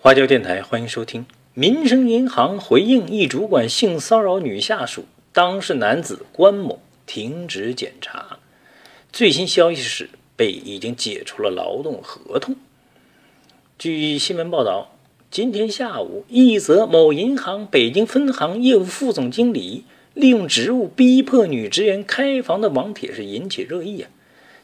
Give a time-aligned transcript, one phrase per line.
[0.00, 1.26] 花椒电台欢迎收听。
[1.54, 8.38] 民生银行回应一主管性骚扰女下属，当事男子关某停职检查。
[9.12, 12.54] 最新消息是，被已经解除了劳动合同。
[13.76, 14.94] 据新闻报道，
[15.32, 19.82] 今天下午，一则某银行北京分行业务副总经理
[20.14, 24.10] 利用职务逼迫女职员开房的网帖是引起热议啊。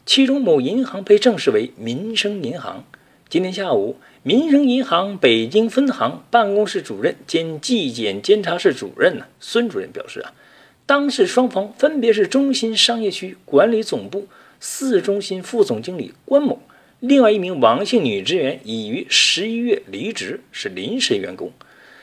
[0.05, 2.85] 其中某银行被证实为民生银行。
[3.27, 3.97] 今天下午。
[4.21, 10.33] 民生银行北京分行办公室主任兼纪检监察室主任呢，孙主任表示啊，
[10.87, 14.27] 当事双方分别是中心商业区管理总部
[14.59, 16.59] 四中心副总经理关某，
[16.99, 21.51] 另外一名王姓女职员已于十一月离职，是临时员工。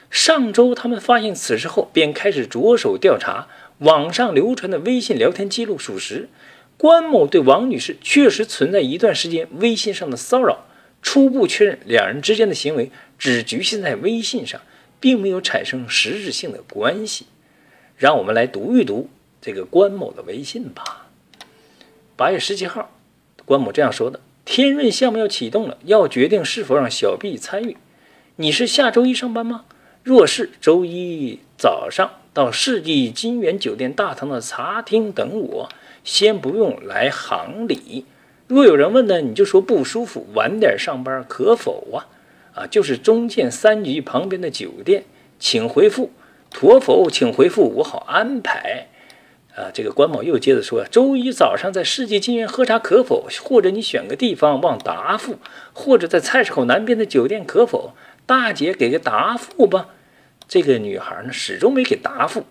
[0.09, 6.29] 上周他们发现此事后，便开始着手调查网上流传的微信聊天记录属实，
[6.77, 10.67] 关某对王女士确实存在一段时间微信上的骚扰。
[11.03, 14.61] 初步确认两人之间的行为只局限在微信上，
[14.99, 17.27] 并没有产生实质性的关系。
[17.97, 21.09] 让我们来读一读这个关某的微信吧。
[22.17, 22.91] 八月十七号，
[23.45, 27.77] 关某这样说的：“天润项目要启动了，要决定是否让小 B 参与。
[28.37, 29.65] 你是下周一上班吗？
[30.03, 35.69] 若是，周一早上到世纪金源酒店大堂的茶厅等我，
[36.03, 38.05] 先不用来行里
[38.53, 42.07] 里。”若有人问呢，你就说不舒服，晚点上班可否啊？
[42.55, 45.05] 啊，就是中建三局旁边的酒店，
[45.39, 46.11] 请回复
[46.51, 48.89] 妥否，请回复我好安排。
[49.55, 53.27] 啊，这个关某又接着说，周一早上在世纪金源喝茶可否？
[53.43, 55.37] 或者你选个地方望答复，
[55.73, 57.95] 或者在菜市口南边的酒店可否？
[58.25, 59.89] 大姐给个答复吧。
[60.47, 62.45] 这个女孩呢，始终没给答复。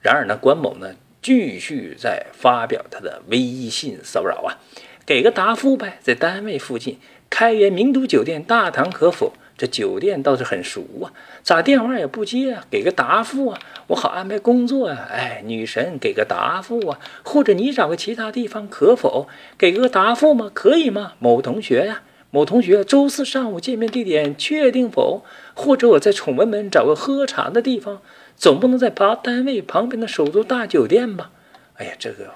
[0.00, 3.38] 然而呢，关某呢，继续在发表他的微
[3.70, 4.60] 信骚扰啊。
[5.06, 6.98] 给个答复呗，在单位附近
[7.30, 9.32] 开元名都酒店大堂可否？
[9.56, 12.66] 这酒店倒是很熟啊，咋电话也不接啊？
[12.68, 15.08] 给个答复啊，我好安排工作啊！
[15.10, 16.98] 哎，女神，给个答复啊！
[17.22, 19.28] 或者你找个其他地方可否？
[19.56, 20.50] 给个答复吗？
[20.52, 21.12] 可以吗？
[21.20, 25.24] 某同学呀，某同学，周四上午见面地点确定否？
[25.54, 28.02] 或者我在崇文门找个喝茶的地方，
[28.36, 31.30] 总不能在旁单位旁边的首都大酒店吧？
[31.74, 32.32] 哎呀，这个。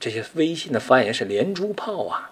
[0.00, 2.30] 这些微信的发言是连珠炮啊！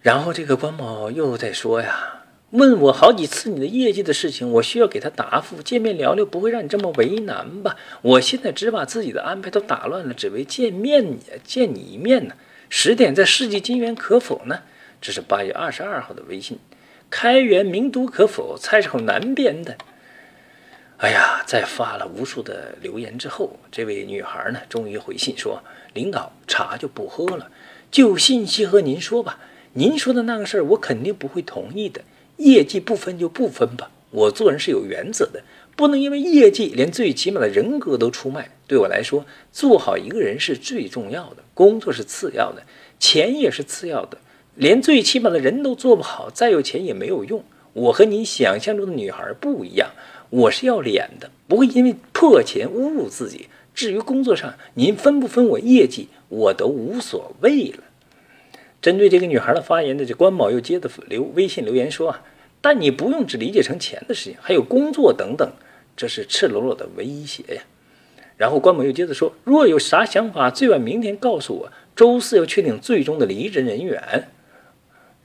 [0.00, 5.60] 然后这个关某又在说呀，问我好几次你的业绩的事情，我需要给他答复。
[5.60, 7.76] 见面聊聊不会让你这么为难吧？
[8.02, 12.36] 我现在只把自己的安排都打乱了，只为见面你见你一面呢。
[12.68, 14.60] 十点在世纪金源可否呢？
[15.00, 16.60] 这是八月二十二号的微信。
[17.10, 18.56] 开元名都可否？
[18.56, 19.76] 菜市口南边的。
[21.02, 25.60] 哎呀，在发了无数的留言之后，这位女孩呢，终于回信说
[25.94, 27.50] ：“领导，茶就不喝了，
[27.90, 29.40] 就信息和您说吧。
[29.72, 32.02] 您说的那个事儿，我肯定不会同意的。
[32.36, 35.42] 业绩不分就不分吧，我做人是有原则的，
[35.74, 38.52] 不能因为业绩连最起码的人格都出卖。
[38.68, 42.62] 对我来说，做好一个人是最重要的，工作是次要的，
[43.00, 44.18] 钱也是次要的。
[44.54, 47.42] 连最起码的人都做不好，再有钱也没有用。
[47.72, 49.90] 我和您想象中的女孩不一样。”
[50.32, 53.48] 我是要脸的，不会因为破钱侮辱自己。
[53.74, 57.84] 至于工作上，您分不分我业绩，我都无所谓了。
[58.80, 62.22] 针对这个女孩的发言的这关某又接着留微信留言说啊，
[62.62, 65.52] 但你不用只理解成钱的事情，还有工作等等，
[65.94, 67.62] 这是赤裸裸的威胁呀。
[68.38, 74.28] 然后关某又接着说，若有啥想法，最晚明天告诉我，周四要确定最终的离职人员。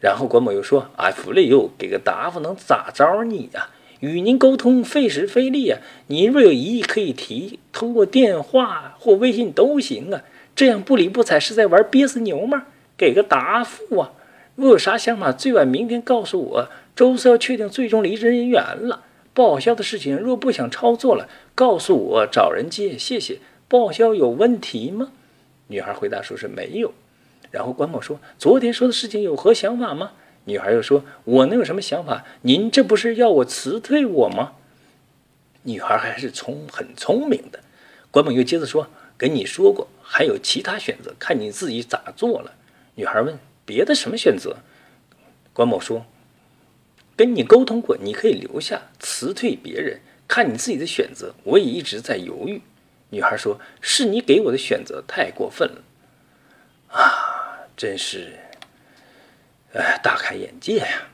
[0.01, 3.69] 然后关某又说啊，弗雷又给个答复，能咋着你呀？
[3.99, 5.79] 与您沟通费时费力啊！
[6.07, 10.23] 您若有疑义可以提，通过电话或微信都行啊。
[10.55, 12.65] 这样不理不睬是在玩憋死牛吗？
[12.97, 14.11] 给个答复啊！
[14.55, 16.69] 若有啥想法，最晚明天告诉我。
[16.95, 19.03] 周四要确定最终离职人员了。
[19.33, 22.97] 报销的事情若不想操作了，告诉我找人接。
[22.97, 23.39] 谢谢。
[23.67, 25.11] 报销有问题吗？
[25.67, 26.93] 女孩回答说是没有。
[27.51, 30.11] 然后关某说：“昨天说的事情有何想法吗？”
[30.47, 32.23] 女孩又说：“我能有什么想法？
[32.43, 34.53] 您这不是要我辞退我吗？”
[35.63, 37.59] 女孩还是聪很聪明的。
[38.11, 42.53] 关某又接着说：“跟你说过，还有其他选择，看你自己咋做了。”
[42.95, 44.55] 女孩问：“别的什么选择？”
[45.51, 46.05] 关某说
[47.17, 49.99] ：“跟你沟通过，你可以留下，辞退别人，
[50.29, 51.35] 看你自己的选择。
[51.43, 52.61] 我也一直在犹豫。”
[53.11, 55.83] 女孩说：“是你给我的选择太过分了，
[56.87, 58.39] 啊，真是。”
[59.77, 61.07] 哎，大开眼界呀！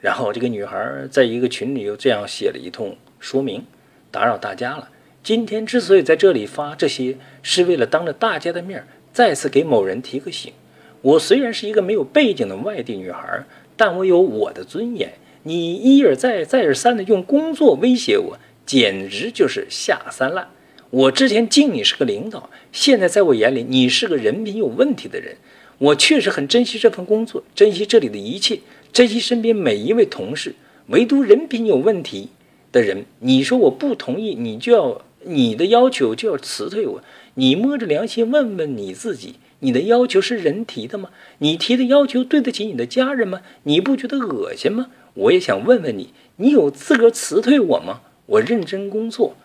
[0.00, 3.62] 然后这个女孩在一个群里又这样写了一通说明，
[4.10, 4.88] 打扰大家了。
[5.22, 10.54] 今天之所以在这里发这些，是为了当着大家的面再次给某人提个醒。
[11.02, 13.44] 我虽然是一个没有背景的外地女孩，
[13.76, 15.12] 但我有我的尊严。
[15.42, 20.48] 你一而再、再而三的用工作威胁我，简直就是下三滥。
[20.88, 25.36] 我之前敬你是个领导，现在在我眼里你是个人品有问题的人。
[25.78, 28.60] 我确实很珍惜这份工作，珍惜这里的一切，
[28.92, 30.54] 珍惜身边每一位同事，
[30.86, 32.30] 唯独人品有问题
[32.72, 37.02] 的人，你说我不同意，你就要你的要求就要辞退我。
[37.34, 41.10] 你摸着良心问问你自己，你的要求是人提的吗？
[41.38, 43.42] 你提的要求对得起你的家人吗？
[43.64, 44.86] 你不觉得恶心吗？
[45.12, 48.00] 我也想问问你，你有资格辞退我吗？
[48.24, 49.36] 我认真工作。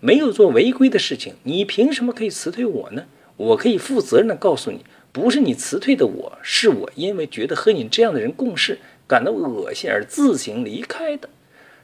[0.00, 3.04] 没有做违规的事情，你凭什么可以辞退我呢？
[3.36, 4.80] 我可以负责任的告诉你，
[5.18, 8.78] 不是你辞退的我，是我因为觉得和你这样的人共事
[9.08, 11.28] 感到恶心而自行离开的。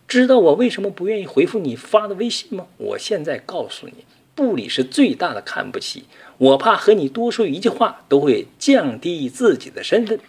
[0.07, 2.69] 知道我为什么不愿意回复你发的微信吗？
[2.77, 4.05] 我现在告诉你，
[4.37, 6.05] 不理是最大的看不起，
[6.39, 10.21] 我怕和你多说一句话都会降低自己的身份。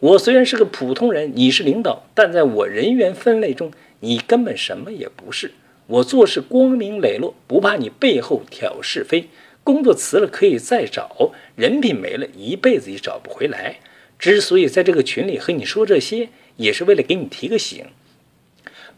[0.00, 3.70] 我虽然是个普通人，你是领导，但在我人员分类中，
[4.00, 5.52] 你根本什么也不是。
[5.86, 9.28] 我做事光明磊落，不怕你背后挑是非。
[9.64, 13.80] 工作辞了可以再找，人品没了一辈子也找不回来。
[14.18, 17.86] 之所以在这个群里和你说这些，也是为了给你提个醒。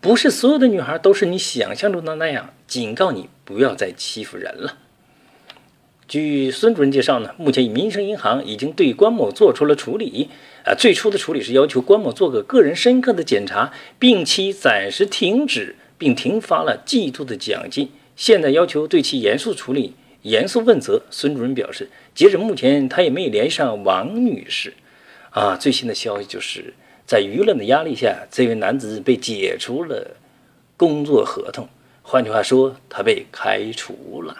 [0.01, 2.53] 不是所有的女孩都是你想象中的那样。
[2.67, 4.77] 警告你不要再欺负人了。
[6.09, 10.29] 据孙主任介绍呢，目前民生银行已经对关某做出了处理。
[10.65, 15.77] 啊，最初的处理是要求关某做个个人深刻的检查，并期暂时停止。
[15.99, 19.95] 并停发了季度的奖金，现在要求对其严肃处理、
[20.27, 21.01] 严肃问责。
[21.11, 24.75] 孙主任表示，截止目前，他也没有联系上王女士。
[25.31, 26.73] 啊，最新的消息就是
[27.07, 30.17] 在舆论的压力下，这位男子被解除了
[30.77, 31.69] 工作合同，
[32.03, 34.35] 换句话说，他被开除了。